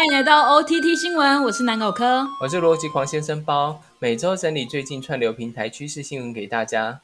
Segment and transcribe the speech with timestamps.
[0.00, 7.02] 欢迎来到 OTT 新闻，我是南狗科，我是逻辑狂先生包，每周整理最近串流平台趋势新闻给大家。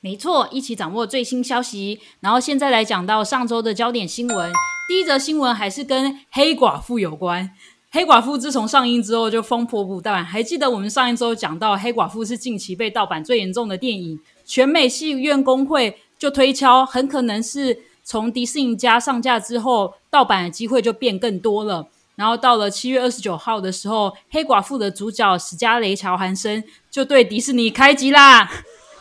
[0.00, 2.00] 没错，一起掌握最新消息。
[2.20, 4.50] 然后现在来讲到上周的焦点新闻，
[4.88, 7.50] 第一则新闻还是跟黑寡妇有关。
[7.90, 21.88] 黑寡妇自从上映之后就风波不断，还记得我们上一周讲到黑寡妇是近期被盗版最严重的电影，全美戏院工会就推敲，很可能是从迪士尼家上架之后，盗版的机会就变更多了。
[22.18, 28.50] 然后到了七月二十九号的时候，黑寡妇的主角史嘉蕾·乔韩森就对迪士尼开机啦，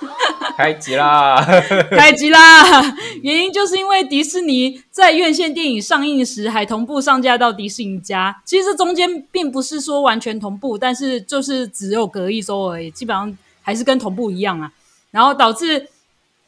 [0.56, 1.44] 开机啦，
[1.90, 2.96] 开机啦！
[3.24, 14.72] 原因就是因为迪士尼在院线电影上映时还同步上架到迪士尼家，其实中间并不是说完全同步，但是就是只有隔一周而已，基本上还是跟同步一样啊。
[15.10, 15.88] 然后导致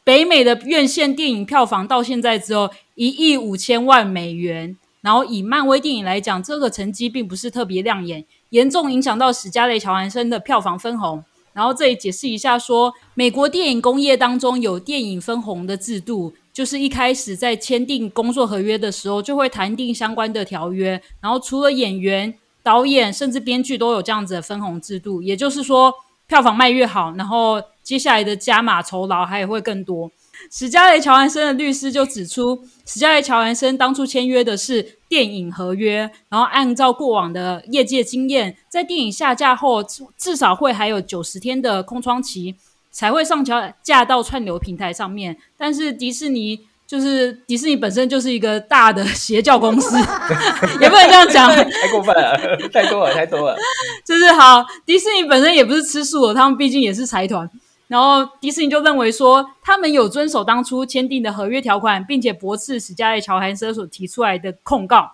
[0.04, 4.76] 北美的院线电影票房到现在只有一亿五千万美元。
[5.00, 11.24] 然后以漫威电影来讲，这个成绩并不是特别亮眼，严重影响到史嘉蕾·乔安森的票房分红。
[11.52, 21.02] 然后这里解释一下，说美国电影工业当中有电影分红的制度，就是一开始在签订工作合约的时候，就会谈定相关的条约。
[21.20, 25.20] 然后除了演员、导演，甚至编剧都有这样子的分红制度。
[25.22, 25.92] 也就是说，
[26.28, 30.10] 票房卖越好，然后接下来的加码酬劳还会更多。
[30.50, 39.82] 史嘉蕾·乔安森的律师就指出，史嘉蕾·乔安森当初签约的是电影合约，然后按照过往的业界经验，在电影下架后，
[40.16, 42.54] 至少会还有九十天的空窗期，
[42.90, 45.36] 才会上桥架到串流平台上面。
[45.56, 49.96] 但是迪士尼就是迪士尼本身就是一个大的邪教公司，
[50.80, 52.36] 也不能这样讲， 太过分了，
[52.72, 53.56] 太多了，太多了。
[54.04, 57.48] 就是好，迪士尼本身也不是吃素的，他们毕竟也是财团。
[57.90, 65.10] 然后迪士尼就认为说，他们有遵守当初签订的合约条款，并且驳斥史嘉丽·乔韩森所提出来的控告。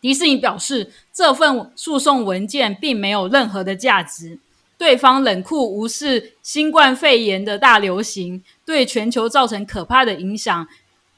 [0.00, 4.38] 迪士尼表示，这份诉讼文件并没有任何的价值。
[4.78, 10.66] 对方冷酷无视新冠肺炎的大流行对全球造成可怕的影响，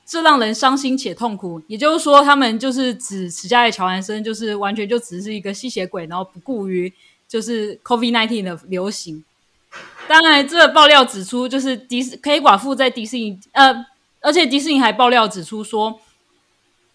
[0.05, 1.63] 这让人伤心且痛苦。
[1.69, 6.93] 也就是说，他们就是指史嘉丽·乔韩森，就是完全就只是一个吸血鬼，然后不顾于
[7.29, 9.23] 就是 COVID-19 的流行。
[10.09, 13.87] 当然，这爆料指出，就是迪士黑寡妇在迪士尼，呃，
[14.21, 16.01] 而且迪士尼还爆料指出说，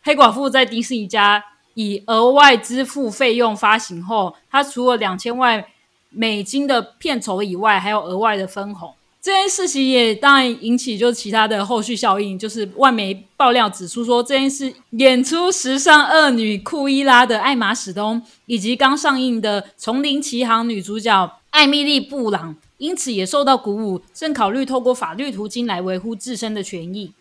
[0.03, 1.43] 黑寡妇在迪士尼家
[1.75, 5.63] 以额外支付费用发行后，他除了两千万
[6.09, 8.93] 美金的片酬以外，还有额外的分红。
[9.21, 22.57] 这件事情也当然引起就是其他的后续效应，就是外媒爆料指出说，这件事演出时尚恶女库伊拉的艾玛史东，以及刚上映的《丛林奇航》女主角艾米丽布朗。
[22.77, 27.13] 因此也受到鼓舞，正考虑透过法律途径来维护自身的权益。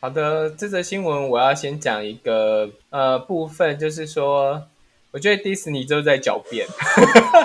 [0.00, 4.62] 好的，这则新闻我要先讲一个呃部分，就是说，
[5.12, 6.66] 我觉得迪士尼就是在狡辩。
[6.68, 7.00] 我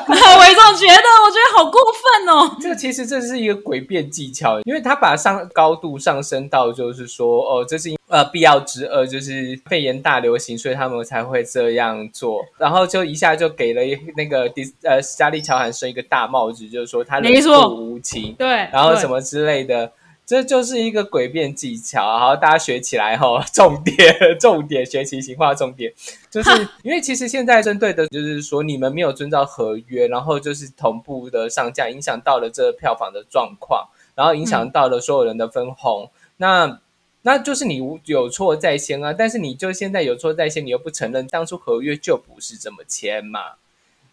[0.07, 2.55] 这么觉得，我觉得好过分哦。
[2.61, 7.93] 这其实这是一个诡辩技巧，因为他把上高度上升到就是说，哦，这是。
[8.07, 12.39] 呃，必要之二就是肺炎大流行，所以他们才会这样做。
[12.59, 13.81] 然后就一下就给了
[14.15, 19.91] 那个迪呃加利乔韩生一个大帽子，就是说他冷酷无情，对，然后什么之类的，
[20.25, 22.01] 这就是一个诡辩技巧。
[22.17, 25.93] 然后大家学起来哈， 重点重点学习型化重点，
[26.29, 26.49] 就是
[26.83, 36.09] 因为其实现在针对的就是说你们没有遵照合约，然后就是同步的上架，影响到了这票房的状况，然后影响到了所有人的分红。
[36.37, 36.79] 那
[37.21, 43.39] 那就是你有错在先啊，但是你就现在有错在先，你又不承认当初合约就不是这么签嘛？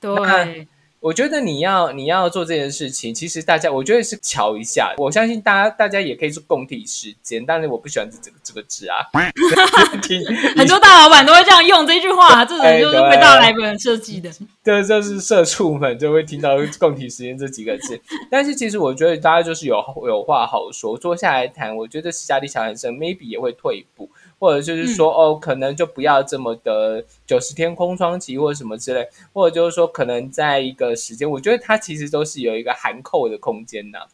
[0.01, 0.69] 对。
[1.03, 4.95] 我觉得你要你要做这件事情，其实大家我觉得是瞧一下。
[4.99, 9.03] 我相信大家大家也可以做共体时间，但是我不喜欢这这个这个字啊。
[10.57, 14.31] 很多大老板都会这样用这句话， 这种就是被大老板设计的。
[14.63, 18.01] 这就是社畜们就会听到共体时间这几个字。
[18.31, 21.77] 但是其实我觉得大家就是有有话好说，坐下来谈。
[21.77, 24.09] 我觉得斯嘉丽小男生 maybe 也会退一步。
[24.43, 34.09] 或者就是说，哦，可能就不要这么的九十天空窗期，或者什么之类，或者就是说，可能在一个时间，我觉得它其实都是有一个含扣的空间的。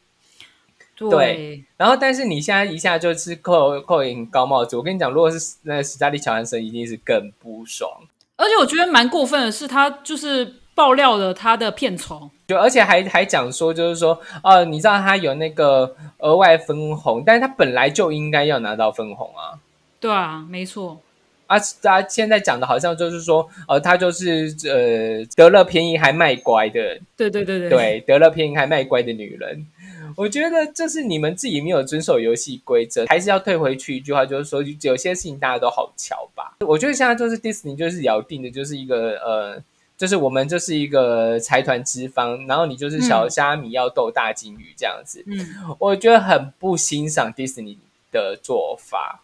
[0.99, 1.65] 对。
[1.79, 7.91] 然后，但是你现在一下就是扣扣赢高帽子，我跟你讲，如果是那个史嘉丽乔安森，一定是更不爽。
[8.37, 19.57] 而且我觉得蛮过分的是，他就是爆料了他的片酬，就而且还还讲说，就是说，呃，你知道他有那个额外分红，但是他本来就应该要拿到分红啊。
[20.01, 21.01] 对啊，没错。
[21.47, 27.01] 啊，他现在讲的好像就是说，呃，他就是呃得了便宜还卖乖的。
[27.17, 27.71] 对对对对。
[27.71, 29.67] 对，得了便宜还卖乖的女人。
[30.15, 36.57] 我觉得这是你们自己没有遵守游戏规则，还是要退回去一句话，就是说有些事情大家都好瞧吧。
[36.67, 39.63] 我觉得现在就是 Disney 就是咬定的，就是一个呃，
[39.97, 45.25] 就是我们就是一个财团资方，然后你就是小虾米要斗大金鱼这样子。
[45.27, 45.39] 嗯，
[45.79, 47.79] 我觉得很不欣赏迪士尼
[48.13, 49.23] 的做法。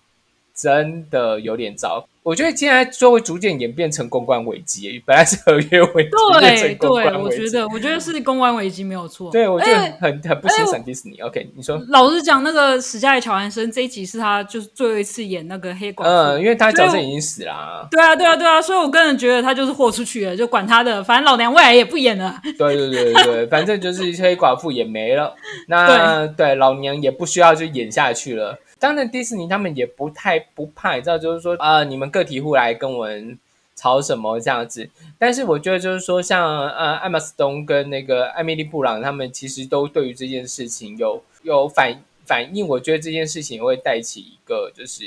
[0.55, 5.03] 真的有点糟，我觉得现在就会逐渐演变成公关危机。
[5.05, 6.11] 本来是合约危机，
[6.41, 9.33] 对对，我觉得我觉得是公关危机没有错。
[9.33, 11.19] 对，我觉得很很不欣赏迪士尼。
[11.19, 17.89] OK，你说，老实讲，那个史嘉丽·乔安森这一集是他就是最后一次演那个黑寡妇，嗯，因为他角色已经死了。
[17.91, 22.41] 对啊，对啊，对啊，所以我个人觉得他就是豁出去了，就管他的，反正老娘未来也不演了。
[22.57, 25.35] 对对对对对，反正就是黑寡妇也没了，
[25.67, 28.57] 那 对老娘也不需要去演下去了。
[28.85, 33.39] 当然，迪士尼他们也不太不怕，你知道，就是说啊，你们个体户来跟我们
[33.75, 34.91] 吵什么这样子。
[35.19, 42.69] 但是我觉得，就是说，像呃，艾玛斯东跟那个艾米丽布朗，他们其实都对于这件事情有有反反应。
[42.69, 45.07] 我觉得这件事情会带起一个就是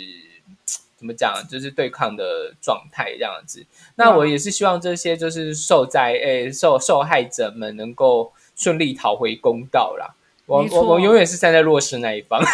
[0.95, 3.63] 怎么讲，就是对抗的状态这样子。
[3.93, 10.15] 那我也是希望这些就是受灾诶受受害者们能够顺利讨回公道啦。
[10.47, 12.41] 我我我永远是站在弱势那一方。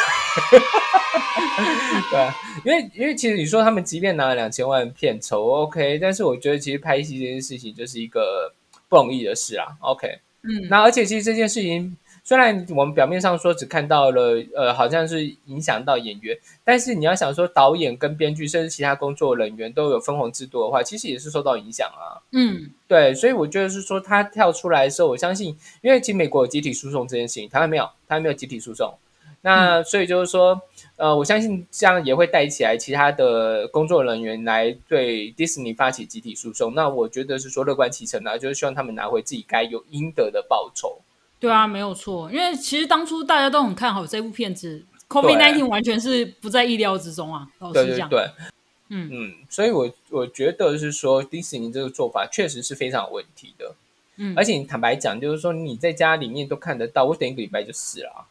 [2.11, 2.27] 对，
[2.65, 8.53] 因为因为其实你说他们即便拿了两千万片酬，OK，但是我觉得其实拍戏这件事情就是一个
[8.89, 10.07] 不容易的事啊，OK，
[10.41, 28.93] 嗯，那而且其实这件事情虽然我们表面上说只看到了呃好像是影响到演员，但是你要想说导演跟编剧甚至其他工作人员都有分红制度的话，其实也是受到影响啊，嗯，对，所以我觉得是说他跳出来的时候，我相信，因为其实美国有集体诉讼这件事情，台湾没有，台湾没有集体诉讼。
[29.41, 30.61] 那所以就是说，
[30.95, 36.73] 呃，我相信这样也会带起来其他的工作人员来对迪士尼发起集体诉讼。
[36.73, 41.01] 那我觉得是说乐观其成啊，就是希望他们拿回自己该有应得的报酬。
[41.43, 47.45] 对啊，没有错，因为其实当初大家都很看好这部片子，COVID nineteen 完全是不在意料之中啊。
[47.59, 48.25] 老实讲，对，
[48.87, 53.75] 嗯嗯，所以我我觉得是说迪士尼这个做法确实是非常有问题的。
[54.15, 58.25] 嗯，而且你坦白讲，就是说你在家里面都看得到，我等一个礼拜就死了。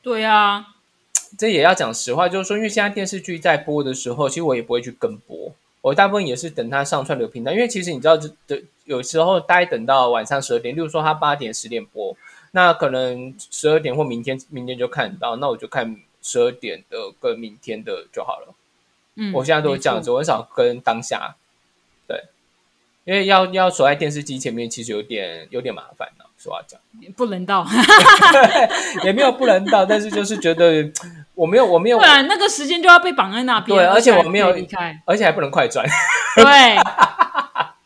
[0.00, 0.68] 对啊，
[1.36, 5.52] 这也要讲实话，就是说，因为现在电视剧在播的时候，其实我也不会去跟播，
[5.84, 7.52] 我大部分也是等它上串流平台。
[7.52, 12.16] 因为其实你知道，这的有时候大概等到晚上十二点，例如说它八点十点播，
[12.52, 18.54] 那可能十二点或明天明天就看到，那我就看十二点的跟明天的就好了。
[19.16, 21.36] 嗯，我现在都是这样子，我很少跟当下，
[22.08, 22.24] 对，
[23.04, 26.24] 因为要要守在电视机前面，其实有点有点麻烦呢。
[26.44, 26.78] 实话讲，
[27.16, 27.66] 不能到，
[29.04, 30.90] 也没有不能到，但是就是觉得
[31.34, 33.76] 我没有，我没有，不然那个时间就要被绑在那边。
[33.76, 35.84] 对，而且我没有离开，而且还不能快转。
[36.36, 36.44] 对。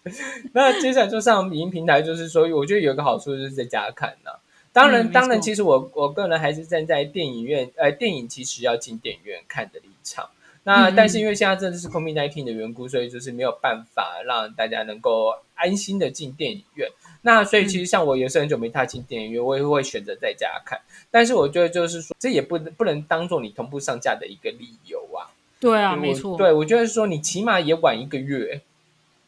[0.55, 4.31] 那接下来就上影音平台，就是说，我觉得有一个好处就是在家看呢。
[4.73, 10.31] 当然，当然，其实我我个人还是站在电影院，呃，电影其实要进电影院看的立场。
[10.63, 16.89] 那但是因为现在真的是 COVID nineteen 的缘故，所以就是没有办法让大家能够安心的进电影院。
[17.23, 20.81] 那所以其实像我也是很久没踏进电影院，我也会选择在家看。
[21.11, 25.31] 但是我觉得就是说，这也不不能当做你同步上架的一个理由啊。
[25.61, 26.37] 对啊，没错。
[26.37, 28.61] 对，我觉得说你起码也晚一个月。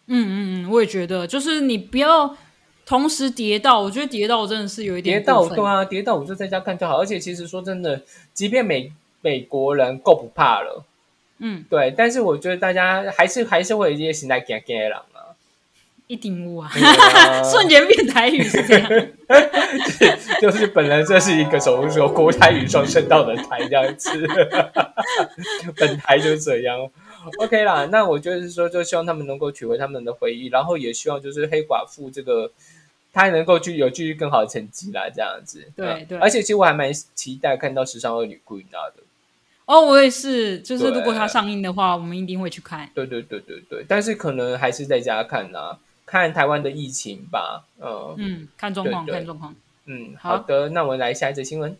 [0.06, 2.36] 嗯嗯嗯，我也觉得，就是你不要
[2.86, 7.00] 同时跌到，我觉得跌到真的是有一点跌到对啊，跌到我就在家看就好。
[7.00, 8.02] 而且其实说真的，
[8.32, 10.84] 即便美美国人够不怕了，
[11.38, 15.06] 嗯，对，但是我觉得大家还是还是会有一些心态惊惊了。
[16.10, 16.68] 一顶屋啊，
[17.48, 18.90] 瞬间变台语是这样，
[20.42, 24.10] 就是本来这是一个什么说国台语双声道的台这样子，
[25.78, 26.90] 本台就这样
[27.38, 27.86] ，OK 啦。
[27.92, 32.50] 那我就是说，就希望他们能够取回他们的回忆，然后也希望就是黑寡妇这个
[33.12, 35.64] 他能够去有继续更好的成绩啦，这样子。
[35.76, 38.92] 对对，而且其实我还蛮期待看到《时尚恶女》Queen 的。
[39.66, 42.90] 哦，我也是，就是如果它上映的话，我们一定会去看。
[42.96, 45.78] 对对对对对，但是可能还是在家看呐。
[46.10, 49.54] 看台湾的疫情吧，嗯嗯，看状况，看状况。
[49.86, 51.76] 嗯，好的，那我们来下一则新闻。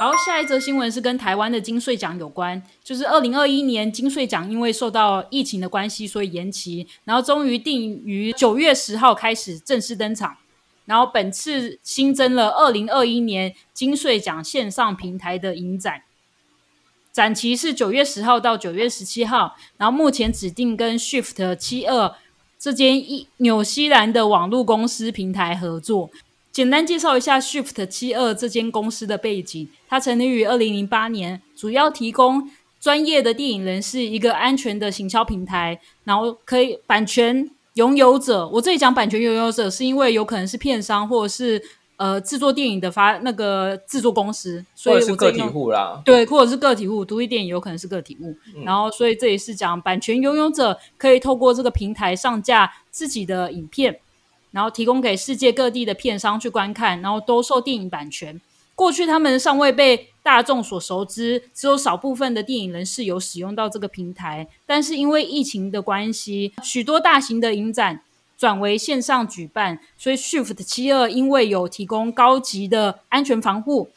[0.00, 10.36] 好，下一则新闻是跟台湾的金税奖有关，就是二零二一年金税奖因为受到疫情的关系，所以延期，然后终于定于九月十号开始正式登场。
[10.84, 16.02] 然后本次新增了二零二一年金税奖线上平台的影展，
[17.10, 22.14] 展期是九月十号到九月十七号，然后目前指定跟 Shift 七二。
[22.58, 26.10] 这间一纽西兰的网络公司平台合作，
[26.50, 29.68] 简单介绍一下 Shift 七二这间公司的背景。
[29.88, 32.50] 它成立于二零零八年，主要提供
[32.80, 38.48] 专业的电影人士一个安全的行销平台，然后可以版权拥有者。
[38.48, 41.62] 我这里讲版权拥有者，是因为有可能是片商或者是
[41.98, 46.00] 呃制作电影的发那个制作公司，所以是个体户啦。
[46.04, 48.34] 对，或者是个体户，独立电影有可能是个体户。
[48.56, 54.00] 嗯然后，所以这也是讲版权拥有者可以透过这个平台上架自己的影片，
[54.52, 58.40] 然后提供给世界各地的片商去观看，然后兜售电影版权。
[58.74, 64.46] 过去他们尚未被大众所熟知，只有少部分的电影人士有使用到这个平台。
[64.64, 68.02] 但是因为疫情的关系，许多大型的影展
[68.38, 73.90] 转为线上举办，所以 Shift 七二因为有提供高级的安全防护，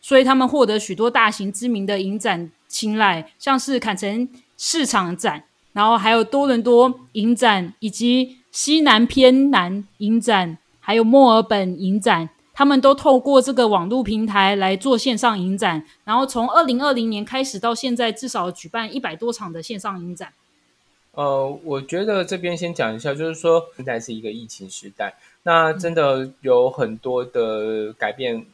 [0.00, 5.44] 所以他们获得许多大型知名的影展青睐，像是坎城市场展，
[5.74, 12.30] 然后还有多伦多影展，以及西南偏南影展，还有墨尔本影展。
[12.54, 20.32] 他们都透过这个网络平台来做线上影展，然后从二零二零年开始到现在，至少举办一百多场的线上影展。
[21.14, 28.46] 呃，我觉得这边先讲一下，就是说现在是一个疫情时代，那真的有很多的改变，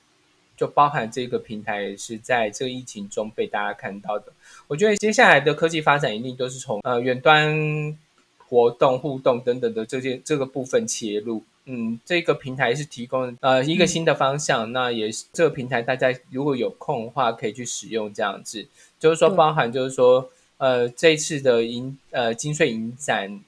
[0.57, 4.33] 就包含这个平台是在这个疫情中被大家看到的。
[4.67, 7.97] 我觉得接下来的科技发展一定都是从呃远端
[8.39, 11.45] 活动、互动等等的这些这个部分切入。
[11.67, 18.67] 嗯，这个平台是提供呃一个新的方向，那也是这个平台大家如果有空的话可以去使用这样子，
[18.99, 20.29] 就是说包含就是说。
[20.59, 23.41] 呃，这一次的影呃金穗影展，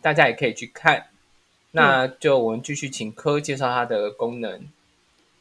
[0.00, 1.06] 大家也可以去看。
[1.72, 4.66] 那就我们继续请科介绍它的功能。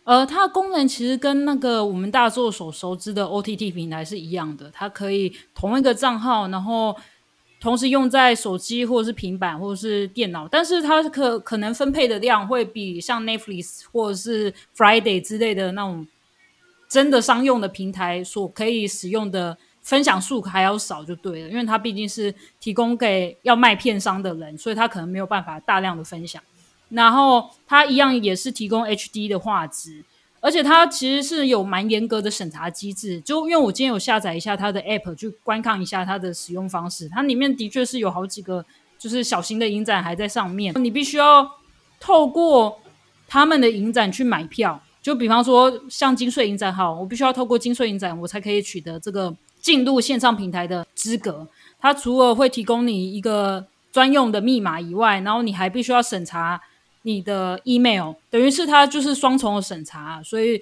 [0.04, 6.96] 呃，它的功能其实跟那个我们大作所熟知的 OTT 平台是一样的，它可以同一个账号，然后
[7.62, 16.06] 同时用在手机或者是平板或者是电脑，但是它可可能分配的量会比像 Netflix 或者是 Friday 之类的那种
[16.90, 26.42] 真的商用的平台所可以使用的分享数还要少就对了，因为它毕竟是提供给要卖片商的人，所以它可能没有办法大量的分享。
[26.90, 30.04] 然后它一样也是提供 HD 的画质，
[30.40, 33.22] 而且它其实是有蛮严格的审查机制。
[33.22, 38.66] 就因为我今天有下载一下它的 App 去观看一下它的使用方式，它里面的确是有好几个
[38.98, 41.48] 就是小型的影展还在上面，你必须要
[42.00, 42.80] 透过
[43.28, 44.82] 他们的影展去买票。
[45.02, 51.48] 就比方说像金穗影展好，我必须要透过金穗影展，我才可以取得这个进入线上平台的资格。
[51.82, 56.62] 它除了会提供你一个专用的密码以外，然后你还必须要审查
[57.02, 60.62] 你的 email，等于是它就是双重的审查，所以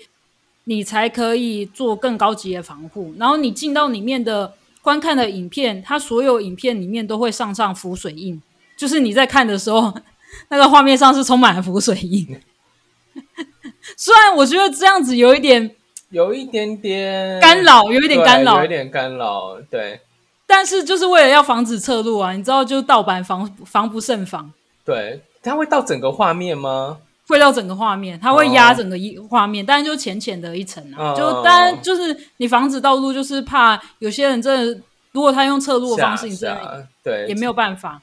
[0.64, 3.14] 你才可以做更高级的防护。
[3.18, 8.42] 然后你进到里面的观看的影片，它所有影片里面都会上上浮水印，
[8.78, 9.94] 就是你在看的时候，
[10.48, 12.40] 那个画面上是充满了浮水印。
[13.98, 15.76] 虽然我觉得这样子有一点
[16.14, 18.60] 有一点点干扰，有一点干扰。
[18.60, 20.00] 有一，点干扰，对。
[20.46, 24.54] 但是就是为了要防止侧录啊，你知道，就盗版防防不胜防。
[24.86, 27.00] 对，它会到整个画面吗？
[27.28, 31.16] 会到整个画面，它会压哦整个一画面，但是就浅浅的一层啊，哦。
[31.18, 34.82] 就当然就是你防止盗录，就是怕有些人真的，
[35.14, 38.00] 如果他用侧录的方式，你是真的啊，对，也没有办法。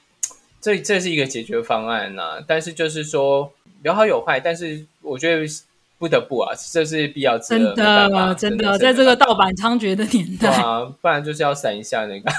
[0.60, 3.52] 这这是一个解决方案呐、但是就是说
[3.84, 5.44] 有好有坏，但是我觉得
[6.00, 12.30] 不得不啊，这是必要之真的，真的的，在这个盗版猖獗的年代，啊，不然就是要闪一下那个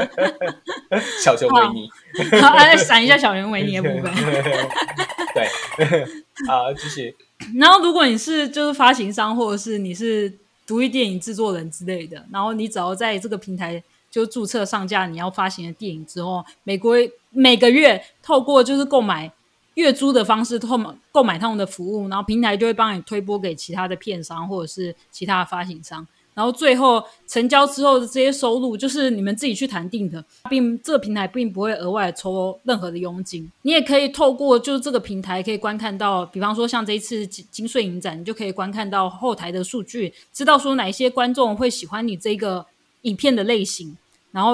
[1.24, 1.88] 小熊维尼，
[2.30, 4.12] 哎，闪一下小熊维尼的部分。
[5.32, 6.02] 对，
[6.46, 7.16] 啊，继续，
[7.56, 10.30] 然后，如果你是就是发行商，或者是你是
[10.66, 16.96] 独立电影制作人之类的，然后你只要在这个平台就注册上架你要发行的电影之后，每国
[17.30, 19.32] 每个月透过就是购买
[19.78, 26.04] 月租的方式，购买购买他们的服务，然后平台就会帮你推播给其他的片商或者是其他的发行商。
[26.34, 33.50] 然后最后成交之后的这些收入，就是你们自己去谈定的，并这个平台并不会额外抽任何的佣金。
[33.62, 42.64] 你也可以透过就是这个平台可以观看到，比方说像这一次金金穗影展，你就可以观看到后台的数据，知道说哪一些观众会喜欢你这个
[43.02, 43.96] 影片的类型，
[44.30, 44.52] 然后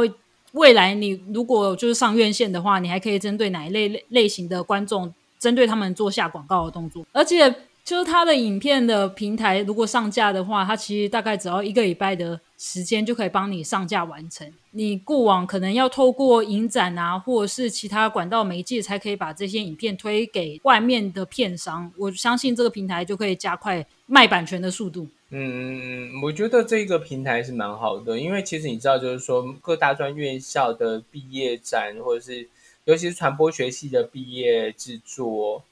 [0.54, 7.54] 未来你如果就是上院线的话，你还可以针对哪一类类型的观众，针对他们做下广告的动作，而且。
[7.84, 14.50] 就是它的影片的平台，如果上架的话，它其实大概只要一个礼拜的时间就可以帮你上架完成。
[14.70, 21.92] 你过往可能要透过影展啊，或者是其他管道媒介，才可以把这些影片推给外面的片商。
[21.98, 25.06] 我相信这个平台就可以加快卖版权的速度。
[25.36, 32.48] 嗯，我觉得这个平台是蛮好的，因为其实你知道，就是说各大专院校的毕业展，或者是
[32.84, 35.64] 尤其是传播学系的毕业制作，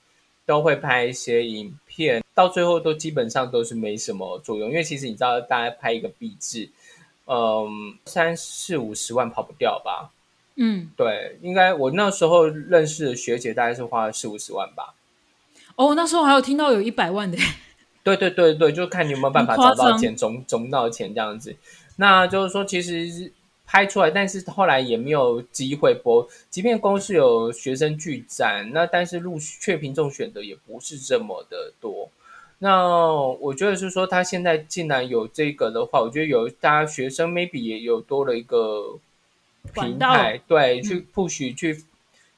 [0.45, 6.69] 都会拍一些影片，到最后都基本上都是没什么作用，因为其实你知道，大家拍一个毕制，
[7.26, 10.11] 嗯，三四五十万跑不掉吧？
[10.57, 14.97] 嗯，对，应该我那时候认识的学姐大概是花了四五十万吧。
[15.76, 17.38] 哦，那时候还有听到有一百万的，
[18.02, 21.54] 对对对对，就看你有没有办法找到钱，总总到钱这样子。
[21.97, 23.30] 那就是说，其实
[23.66, 26.28] 拍出来，但是后来也没有机会播。
[26.50, 32.11] 即便公司有学生剧展，那但是录却凭众选的也不是这么的多。
[32.59, 38.99] 那我觉得是说，他现在既然有这个的话，我觉得有大家学生 maybe 也有多了一个
[39.75, 41.85] 平台，对，嗯去 push 去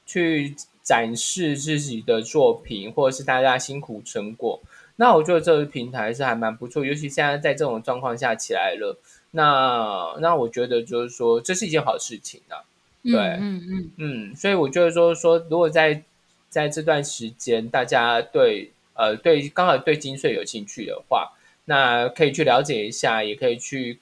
[0.06, 4.60] 去展示自己的作品，或者是大家辛苦成果。
[4.96, 8.98] 那我觉得这个平台是还蛮不错，尤其现在在这种状况下起来了，
[9.32, 12.62] 那那我觉得就是说这是一件好事情啊。
[13.02, 13.90] 对嗯嗯嗯，
[14.30, 16.02] 嗯，所以我就是说说，如果在
[16.48, 21.32] 在这段时间大家对呃对刚好对金穗有兴趣的话，
[21.66, 23.98] 那可以去了解一下，也可以去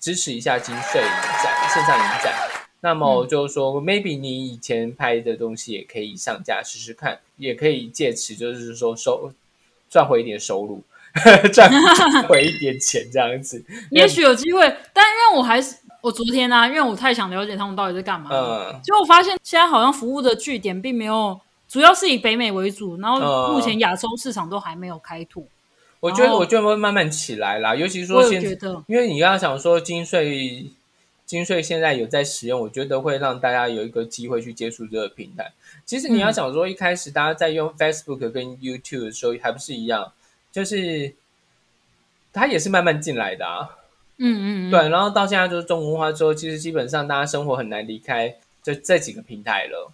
[0.00, 1.08] 支持一下金穗影
[1.42, 2.32] 展线上影展。
[2.80, 9.32] 那么就是说、m a y b e 你以前拍的东西也可以上架试试看，也可以借此就是说收
[9.96, 10.82] 赚回一点收入，
[11.50, 13.64] 赚赚 回一点钱这样子。
[13.90, 14.60] 也许有机会，
[14.92, 25.42] 但因为我还是我昨天啊，因为我太想了解他们到底在干嘛，嗯，结果我发现现在好像服务的据点并没有，主要是以北美为主，然后嗯目前亚洲市场都还没有开拓。
[26.00, 30.66] 我觉得我觉得会慢慢起来啦，尤其说现在，因为你刚刚想说金穗，
[31.26, 35.52] 金穗现在有在使用，我觉得会让大家有一个机会去接触这个平台。
[35.84, 40.12] 其实你要嗯想说，一开始大家在用 Facebook 跟 YouTube 的时候，还不是一样，
[40.52, 41.12] 就是
[42.32, 43.68] 它也是慢慢进来的啊。
[44.18, 49.92] 嗯嗯嗯，对，然后到现在就是中文化之后，其实基本上大家生活很难离开这这几个平台了。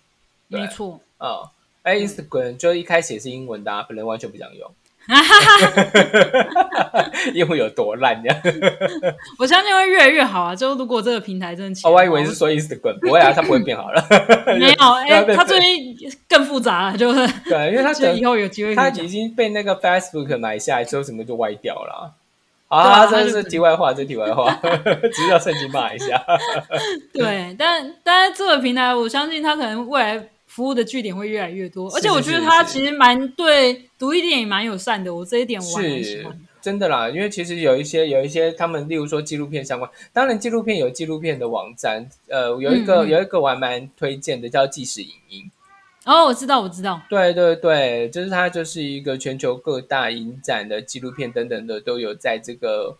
[0.49, 1.01] 没错。
[1.19, 1.51] 啊、
[1.83, 4.71] 哎，Instagram 就一开始也是英文的、啊，本来完全不想用，
[7.35, 8.37] 英文有多烂呀？
[9.39, 10.55] 我相信会越来越好啊！
[10.55, 14.05] 就如果这个平台真的起来哦，我还以为是说 Instagram，不会啊，它不会变好了。
[14.59, 15.97] 没有，哎、它最近
[16.29, 22.13] 更复杂了，就是对，因为它就以后有机会它已经被那个 Facebook 买下来之后，整个就歪掉了。
[22.69, 24.59] 啊，这是题外话，这是题外话，
[25.13, 26.25] 只是要趁机骂一下。
[27.13, 36.39] 对，但但是这个平台，我相信它可能未来服务的据点会越来越多，而且我觉得是是它其实蛮对独立电影蛮友善的，我这一点我还蛮喜是欢。
[36.61, 45.51] 真的啦，因为其实有一些有一些他们，例如说纪录片相关，当然纪录片有纪录片的网站，呃，有一个、有一个我还蛮推荐的，叫纪实影音。
[46.05, 52.99] 哦，我知道，我知道，对对对，就是它就是一个全球各大影展的纪录片等等的都有在这个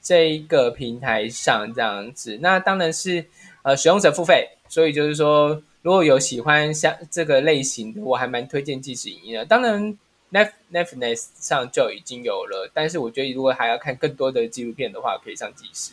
[0.00, 2.38] 这一个平台上这样子。
[2.40, 3.24] 那当然是
[3.62, 9.44] 呃使用者付费，所以就是说如果有喜欢像这个类型的，我还蛮推荐即时影音的。
[9.44, 9.98] 当然
[10.30, 15.92] Net Netflix 上就已经有了，但是我觉得如果还要看更多的纪录片的话，可以上即时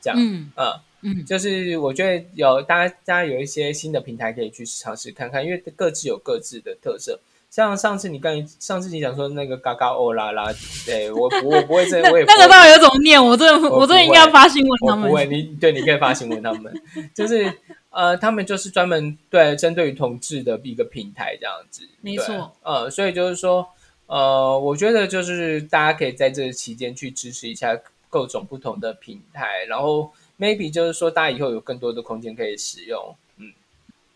[0.00, 0.18] 这样。
[0.18, 7.20] 嗯嗯嗯，就是我觉得有大家大家有一些新的平台可以去尝试看看，因为各自有各自的特色。
[7.56, 13.24] 像上次你刚上次你讲说那个嘎嘎欧啦啦，对我我不会这那 我也不会那个到底有怎么念？
[13.24, 15.08] 我真的我我真的应该发新闻他们。
[15.08, 16.70] 不会，你对你可以发新闻他们，
[17.14, 17.50] 就是
[17.88, 23.66] 呃他们就是专门对针对于同志的一个平台这样子，没错，呃，所以就是说
[24.04, 27.74] 呃，我觉得就是大家可以在这个期间去支持一下
[28.10, 33.25] 各种不同的平台，然后 maybe 就是说大家以后有更多的空间可以使用，嗯。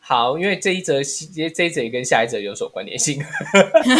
[0.00, 3.22] 好，因为这一则这这一则也跟下一则有所关联性。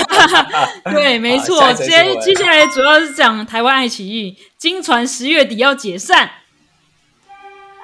[0.90, 6.30] 对，没错接接下来主要是讲台湾爱奇艺，经传十月底要解散。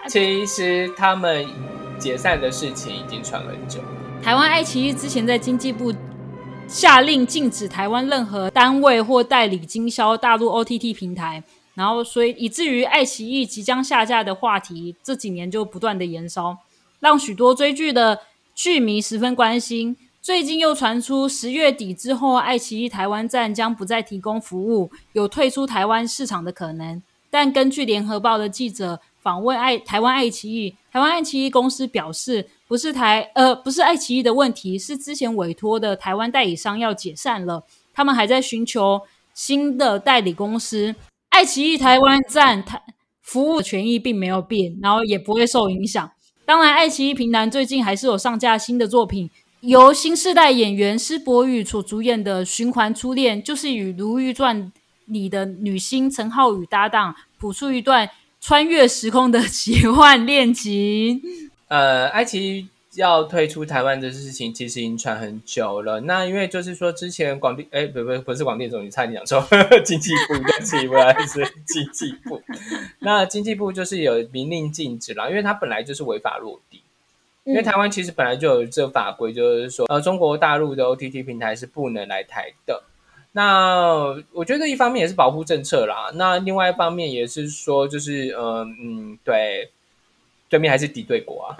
[0.08, 1.46] 其实他们
[1.98, 3.88] 解散的事情已经传很久了。
[4.22, 5.94] 台湾爱奇艺之前在经济部
[6.66, 16.56] 下令禁止台湾任何单位或代理经销大陆 OTT 平台，然后所以以至于爱奇艺即将下架的话题，这几年就不断的延烧，
[17.00, 18.20] 让许多追剧的
[18.54, 19.96] 剧迷十分关心。
[20.22, 27.00] 最近又传出十月底之后，爱奇艺台湾站将不再提供服务，有退出台湾市场的可能。
[27.30, 39.02] 但根据联合报的记者访问爱台湾爱奇艺，台湾爱奇艺公司表示，不是台呃不是爱奇艺的问题，是之前委托的台湾代理商要解散了，他们还在寻求
[39.34, 40.94] 新的代理公司。
[41.28, 42.82] 爱奇艺台湾站台
[43.22, 46.10] 服务权益并没有变，然后也不会受影响。
[46.46, 49.28] 当然，爱奇艺平台最近还是有上架新的作品，
[49.62, 54.56] 由新世代演员施柏宇所主演的《循环初恋》，就是与《如懿传》
[55.06, 58.08] 里的女星陈浩宇搭档，谱出一段
[58.40, 61.20] 穿越时空的奇幻恋情。
[61.66, 66.00] 呃，爱奇艺要退出台湾的事情，其实已经传很久了。
[66.00, 69.46] 那因为就是说，之前广电，哎，不不不是广电总局，差点讲错，
[69.84, 72.42] 经济部，对不起，不好意思，经济部。
[73.00, 76.82] 那经济部就是有明令禁止啦，因为它本来就是违法落地。
[77.44, 82.82] 因为台湾其实本来就有这法规，就是说，呃，中国大陆的 OTT 平台是不能来台的。
[83.30, 89.70] 那我觉得一方面也是保护政策啦，那另外一方面也是说，就是嗯嗯，对，
[90.48, 91.54] 对面还是敌对国啊，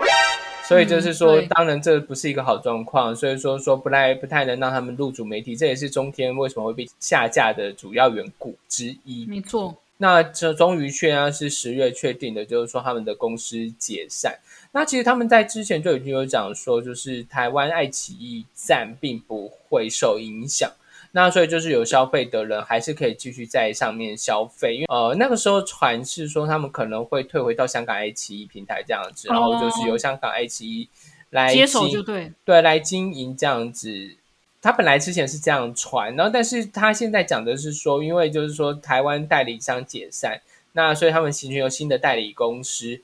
[0.68, 9.24] 所以就是说，当然这不是一个好状况，所以说说不太不太能让他们入主媒体，这也是中天为什么会被下架的主要缘故之一。
[9.26, 9.76] 没错。
[9.98, 14.38] 那这终于确认是十月确定的，就是说他们的公司解散。
[14.72, 20.70] 那其实他们在之前就已经有讲说，就是台湾爱奇艺站并不会受影响。
[21.16, 30.87] 那所以就是有消费的人还是可以继续在上面消费，因为呃那个时候传是说他们可能会退回到香港爱奇艺平台这样子，然后就是由香港爱奇艺
[31.31, 34.16] 来接手就对对来经营这样子。
[34.61, 43.00] 他本来之前是这样传，然后但是他现在讲的是说，因为就是说台湾代理商解散，那所以他们形成有新的代理公司。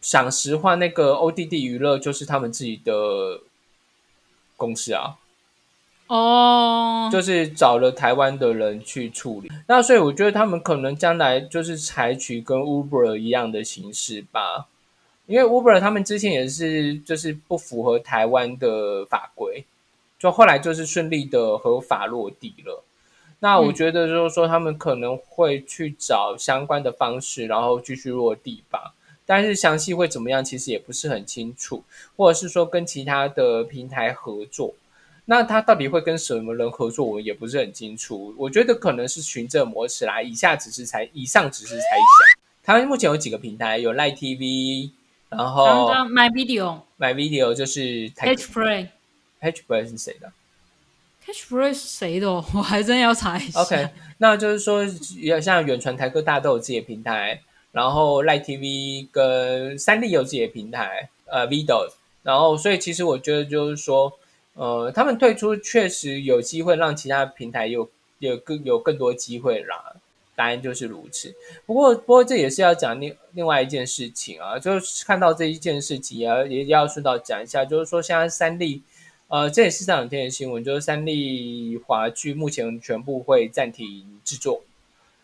[0.00, 3.40] 讲实话，那个 ODD 娱乐就是他们自己的
[4.56, 5.18] 公司啊。
[6.08, 9.50] 哦，就是找了台湾的人去处理。
[9.66, 14.68] 那所以我觉得他们可能将来就是采取跟 Uber 一样的形式吧。
[15.26, 19.64] 因为 Uber 他们之前也是就是不符合台湾的法规。
[20.18, 22.82] 就后来就是顺利的合法落地了，
[23.40, 28.94] 那我觉得就是说他们可能会去找相关的方式，然后继续落地吧。
[29.26, 31.84] 但是详细会怎么样，其实也不是很清楚，
[32.16, 34.72] 或者是说跟其他的平台合作，
[35.26, 38.34] 那他到底会跟什么人合作，我也不是很清楚。
[38.38, 42.38] 我觉得可能是循着模式来，以下只是猜，以上只是猜想。
[42.62, 44.90] 台湾目前有几个平台，有 Live TV，
[45.28, 48.88] 然后 My Video，My Video 就是 Catch Play。
[49.38, 50.32] Catchplay 是谁的
[51.24, 52.30] ？Catchplay 是谁的？
[52.32, 53.60] 我还真要查一下。
[53.60, 54.82] OK，那就是说，
[55.16, 61.90] 也像远传、台科大都有自己的平台，然后 Light TV 跟三立有自己的平台，呃，Video，
[62.22, 64.12] 然后所以其实我觉得就是说，
[64.56, 67.88] 呃，他们退出确实有机会让其他平台有
[68.18, 69.94] 有更有更多机会啦。
[70.34, 71.34] 答案就是如此。
[71.64, 78.82] 不过，不过这也是要讲另另外一件事情啊，就是看到这一件事情啊，也要顺道讲一下，就是说现在三立。
[79.28, 84.62] 呃，这也是这两天的新闻，就是三立华剧目前全部会暂停制作。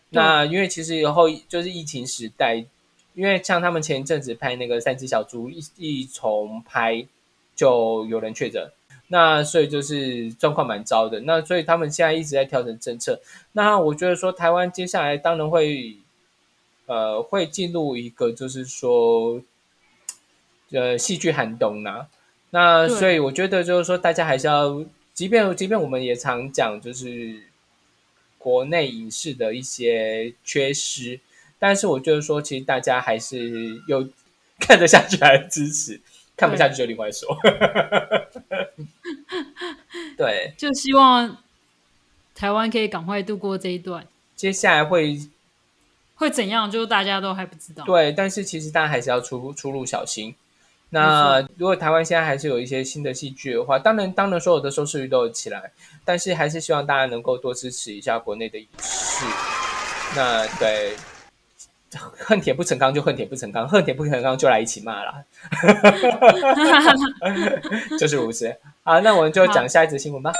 [0.09, 2.65] 那因为其实以后就是疫情时代，
[3.13, 7.07] 因为像他们前一阵子拍那个《三只小猪》，一一重拍
[7.55, 8.69] 就有人确诊，
[9.13, 11.19] 那所以就是状况蛮糟的。
[11.19, 13.21] 那所以他们现在一直在调整政策。
[13.51, 15.97] 那我觉得说，台湾接下来当然会，
[16.87, 19.39] 呃，会进入一个就是说，
[20.71, 22.07] 呃，戏剧寒冬呐。
[22.49, 27.39] 那所以我觉得就是说，大家还是要，即便即便我们也常讲，就是
[28.39, 31.19] 国内影视的一些缺失，
[31.59, 34.09] 但是我觉得说，其实大家还是有
[34.59, 36.01] 看得下去来支持，
[36.35, 37.37] 看不下去就另外说。
[40.17, 41.37] 对，就希望
[42.33, 44.05] 台湾可以赶快度过这一段。
[44.35, 45.19] 接下来会
[46.15, 46.69] 会怎样？
[46.69, 47.83] 就大家都还不知道。
[47.85, 50.35] 对，但是其实大家还是要出出入小心。
[50.89, 55.71] 那如果台湾现在还是有一些新的戏剧的话，当然，当然所有的收视率都有起来，
[56.05, 59.25] 但是还是希望大家能够多支持一下国内的影视。
[60.15, 60.95] 那对，
[62.19, 65.13] 恨铁不成钢就恨铁不成钢，恨铁不成钢就来一起骂了，
[67.99, 68.55] 就是如此。
[68.83, 70.31] 好，那我们就讲下一则新闻吧。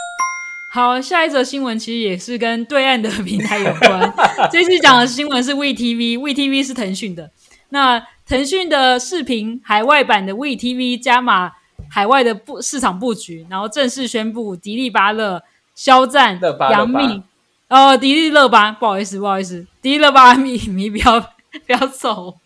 [0.72, 4.14] 好，下一则新闻其实也是跟对岸的平台有关。
[4.52, 7.30] 这次讲的新闻是 VTV，VTV 是腾讯的。
[7.70, 11.52] 那腾讯的视频海外版的 VTV 加码
[11.90, 15.44] 海外的布市场布局，然后正式宣布迪丽巴勒、
[15.76, 16.40] 肖战、
[16.72, 17.22] 杨幂，
[17.70, 21.33] 哦，迪丽热巴，不好意思，不好意思，迪丽热巴 迷迷不要
[21.66, 22.38] 不要走。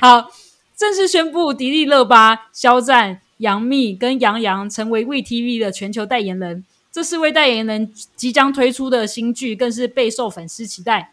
[0.00, 0.30] 好，
[0.76, 6.64] 正式宣布迪丽热巴、肖战、杨幂跟杨洋成为 VTV 的全球代言人。
[6.92, 11.12] 这四位代言人即将推出的新剧，更是备受粉丝期待。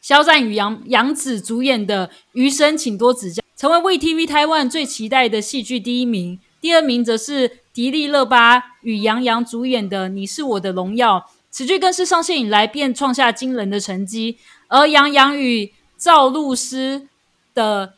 [0.00, 11.18] 肖战与杨杨紫主演的《余生，请多指教》成为 VTV Taiwan 最期待的戏剧第一名，第二名则是迪丽热巴与杨洋主演的《你是我的荣耀》。
[11.50, 17.08] 此剧更是上线以来便创下惊人的成绩，而杨洋与赵露思
[17.52, 17.88] 的《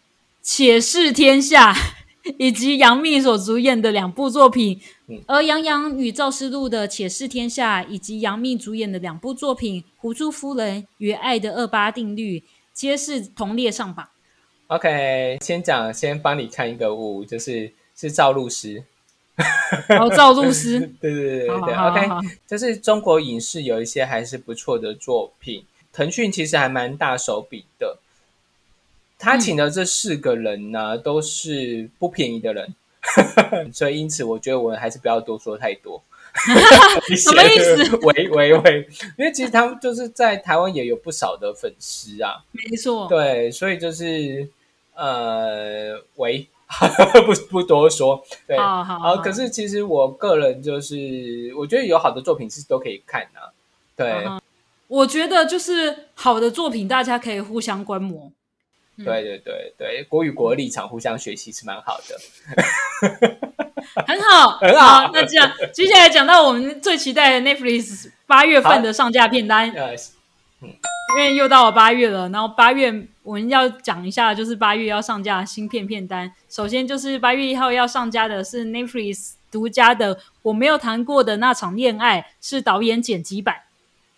[0.43, 1.73] 且试天下》。
[2.39, 4.79] 以及杨幂所主演的两部作品，
[5.27, 12.39] 而杨洋与赵思路的《且试天下》，以及杨幂主演的两部作品《胡珠夫人》与《爱的二八定律》，
[12.75, 14.07] 皆是同列上榜。
[14.67, 18.85] OK，先讲，先帮你看一个物，就是是赵露思。
[19.99, 27.99] 哦，赵露思， 对对对对对，OK，就是中国影视有一些还是不错的作品，腾讯其实还蛮大手笔的。
[29.19, 32.75] 他请的这四个人呢，都是不便宜的人，
[33.73, 36.03] 所以因此我觉得我还是不要多说太多。
[37.17, 37.97] 什么意思？
[38.07, 38.89] 喂喂喂！
[39.19, 44.49] 因为其实他们就是在台湾也有不少的粉丝啊，没错，对，所以就是
[44.95, 46.47] 呃，喂，
[47.27, 49.17] 不不多说，对，好好好。
[49.17, 53.51] 可是其实我个人就是，我觉得有好的作品是都可以看啊、
[53.97, 54.25] 对，
[54.91, 58.33] 我觉得就是好的作品，大家可以互相观摩。
[58.99, 62.19] 对对对对，国与国的立场互相学习是蛮好的，
[64.05, 65.09] 很好 很好。
[65.15, 69.95] 那这样，接下来讲到我们最期待的 Netflix 八月份的上架片单，呃，
[70.61, 76.31] 因为又到了八月了，然后八月我们要讲一下，就是八月要上架新片片单。
[76.49, 83.57] 首先就是八月一号要上架的是 Netflix 独家的《我没有谈过的那场恋爱》，是导演剪辑版，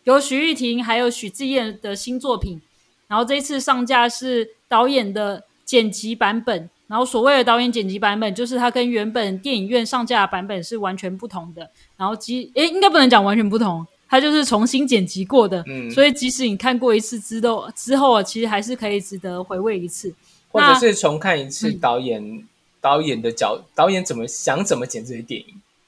[0.04, 2.60] 由徐玉婷还有许志燕的新作品。
[3.08, 11.70] 然后这一次上架是导演的剪辑版本，然后所谓的导演剪辑版本，就是它跟原本电影院上架的版本是完全不同的。
[11.96, 15.62] 然后即诶，应该不能讲完全不同，它就是重新剪辑过的。
[15.66, 20.14] 嗯所以即使你看过一次之后，之后啊其实还是可以值得回味一次。
[20.50, 22.46] 或者是重看一嗯次导演、
[22.78, 25.46] 导演的角，导演怎么想怎么剪这些电影，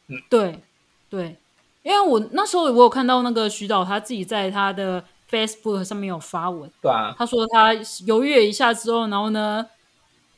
[0.09, 0.59] 嗯对
[1.11, 1.37] 对，
[1.85, 7.73] 因为我那时候我有看到那个徐导他自己在他的 Facebook 上面有发文，对啊，他说他
[8.07, 9.67] 犹豫了一下之后，然后呢，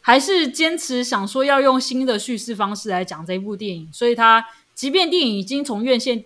[0.01, 6.25] 还是坚持想说要用新的叙事方式来讲这部电影，所以他即便电影已经从院线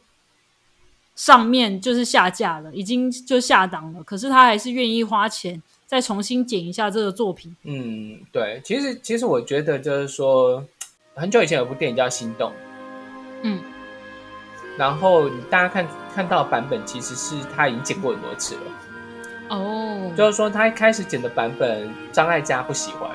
[1.15, 7.55] 上面就是下架了，已经就下档了，可是他还是愿意花钱再重新剪一下这个作品。
[7.65, 10.65] 嗯，对，其实其实我觉得就是说，
[11.15, 12.51] 很久以前有部电影叫《心动》，
[13.43, 13.61] 嗯，
[14.81, 18.63] 然后你大家看看到的版本，其实是他已经剪过很多次了。
[19.51, 23.11] 哦，就是说，他一开始剪的版本，张艾嘉不喜欢，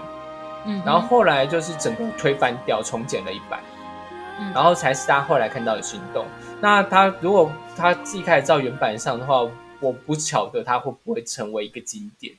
[0.67, 3.59] 嗯，然后后来就是整个推翻掉，重剪了一版，
[4.39, 6.27] 嗯然后才是大家后来看到的心动。
[6.61, 9.49] 那他如果他自己开始照原版上的话，
[9.79, 12.35] 我不晓得他会不会成为一个经典。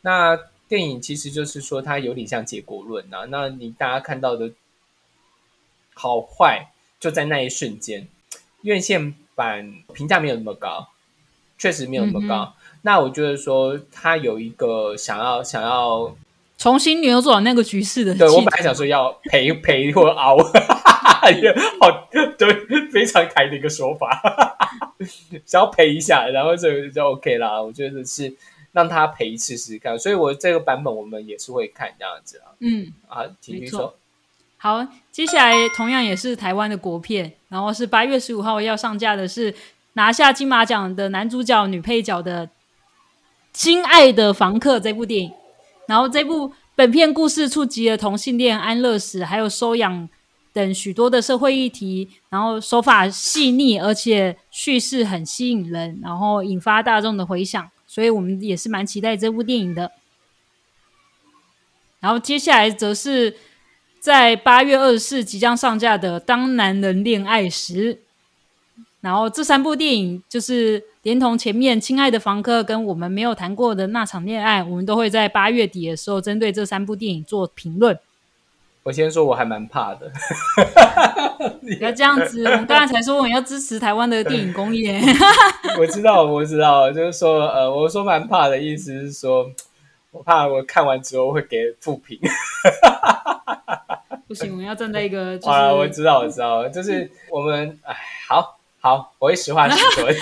[0.00, 3.26] 那电影其实就是说，它有点像结果论啊。
[3.28, 4.50] 那你大家看到的
[5.92, 8.08] 好坏，就在那一瞬间。
[8.64, 10.88] 院线版评价没有那么高，
[11.56, 12.52] 确实没有那么高。
[12.58, 16.14] 嗯那我觉得说，他有一个想要想要
[16.58, 18.14] 重新扭转那个局势的。
[18.14, 20.36] 对我本来想说要赔赔或熬，
[21.80, 24.20] 好对，非常台的一个说法，
[25.46, 27.62] 想要赔一下，然后这个就 OK 啦。
[27.62, 28.36] 我觉得是
[28.72, 32.52] 让他陪一次试试看，所以我这个版本我们也是会看这样子啊。
[32.60, 33.96] 嗯，啊，请继续没错说。
[34.64, 39.54] 好，接下来同样也是台湾的国片，然后是八月十五号要上架的是
[39.92, 42.46] 拿下金马奖的男主角、女配角的
[43.52, 45.30] 《亲爱的房客》这部电影。
[45.86, 50.08] 然后这部本片故事触及了同性恋、安乐死还有收养
[50.54, 59.92] 等许多的社会议题，然后手法细腻，而且叙事很吸引人，然后引发大众的回响，所以我们也是蛮期待这部电影的。
[62.00, 63.36] 然后接下来则是
[64.04, 67.94] 在八月二十四即将上架的《当男人恋爱时》，
[69.00, 77.98] 然后这三部电影就是连同前面《亲爱的房客》跟我们没有谈过的那场恋爱，我们都会在八月底的时候针对这三部电影做评论。
[78.82, 80.12] 我先说，我还蛮怕的。
[81.78, 85.00] 不要这样子，我们刚才才说我们要支持台湾的电影工业。
[85.80, 89.50] 我知道，我知道，就是说，呃，我说蛮怕的意思是说，
[90.10, 92.20] 我怕我看完之后会给负评。
[94.34, 97.94] 不行，我们要站在一个就好了，我知道，我知道，就是我们，哎，
[98.28, 100.04] 好好，我会实话实说。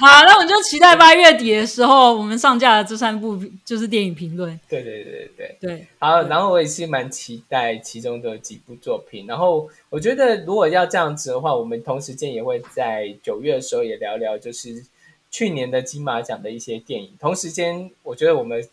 [0.00, 4.58] 好，那我们就期待八月底的时候我们上架的这三部就是电影评论。
[4.68, 9.26] 对对对对，对，好，然后我也是蛮期待其中的几部作品。
[9.26, 14.84] 然后我觉得，如果要这样子的话，我们同时间也会在九月的时候也聊聊，就是
[15.30, 17.12] 去年的金马奖的一些电影。
[17.20, 18.66] 同时间，我觉得我们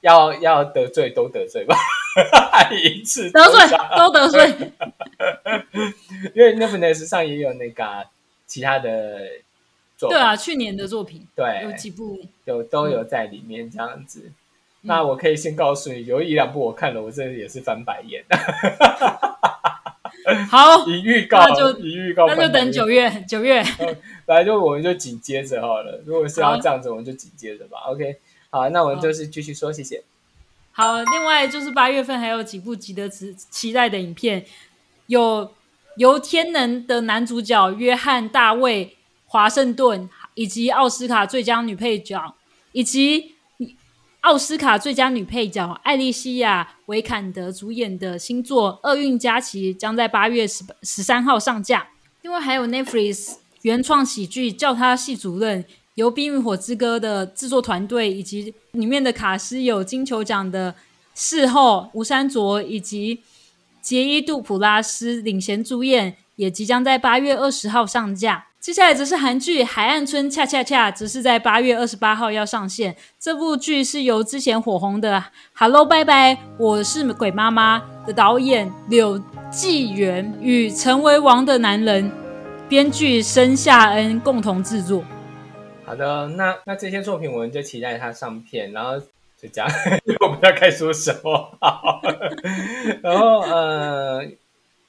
[0.00, 1.76] 要要得罪都得罪吧，
[2.84, 3.60] 一次得罪
[3.96, 4.72] 都得罪。
[6.34, 8.04] 因为 Netflix 上也有那个啊、
[8.46, 9.20] 其他的
[9.96, 14.22] 作品，对啊，去年的作品对，有几部，有都有在里面这样子。
[14.26, 14.34] 嗯
[14.82, 18.24] 那我可以先告诉你，有一两部我看了，我真的也是翻白眼。
[20.48, 23.62] 好， 一预告那就一预告那就等九月，九月。
[24.24, 26.00] 来就我们就紧接着好了。
[26.06, 27.76] 如果是要好这样子，我们就紧接着吧。
[27.88, 28.16] OK，
[28.48, 30.02] 好，那我们就是继续说，谢谢。
[30.80, 34.46] 好，另外就是八月份还有几部值得期期待的影片，
[35.08, 35.52] 有
[35.98, 38.86] 由天能的男主角约翰·大卫·
[39.26, 42.34] 华盛顿以及奥斯卡最佳女配角，
[42.72, 43.34] 以及
[44.22, 51.88] 奥斯卡最佳女配角艾莉西亚·维坎德主演的新作《厄运佳期》将在八月十十三号上架。
[52.22, 55.62] 另外还有 Netflix 原创喜剧《叫他系主任》，
[55.94, 60.74] 由《冰与火之歌》的制作团队以及里面的卡司有金球奖的
[61.14, 63.20] 事后吴山卓以及
[63.82, 68.46] 杰伊·杜普拉斯领衔主演，也即将在八月二十号上架。
[68.60, 72.94] 接下来则是韩剧《海岸村恰恰恰》，则是在八月二十八号要上线。
[73.18, 75.16] 这部剧是由之前火红的
[75.54, 79.18] 《Hello 拜拜我是鬼妈妈》的导演柳
[79.50, 82.10] 纪元与《成为王的男人》
[82.68, 85.02] 编剧申夏恩共同制作。
[85.90, 89.68] 好的，那那这些作品我们就期待它上片，然后就这样，
[90.20, 92.00] 我不知道该说什么好。
[93.02, 94.24] 然后呃。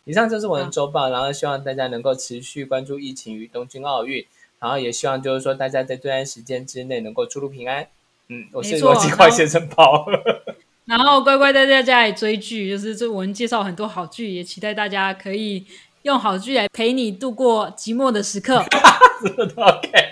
[0.04, 4.26] 以上就是我的周报，然后希望大家能够持续关注疫情与东京奥运，
[4.60, 7.88] 然后也希望就是说大家在这段时间之内能够出入平安。
[8.28, 10.08] 嗯，我是罗辑快先生跑，
[10.86, 15.68] 然后乖乖待在家里追剧，就是这我们介绍很多好剧，也期待大家可以
[16.02, 18.58] 用好剧来陪你度过寂寞的时刻。
[19.56, 20.11] OK。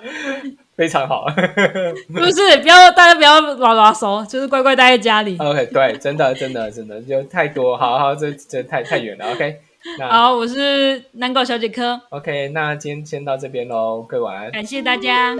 [0.76, 1.26] 非常好，
[2.12, 5.36] 不是不要大家不要拉拉手，就是乖乖待在家里。
[5.38, 9.30] OK，对，真的真的真的就太多，好好这这太太远了。
[9.32, 9.56] OK，
[10.08, 12.00] 好，我是南狗小姐科。
[12.10, 15.34] OK，那今天先到这边喽，各位晚安，感谢大家。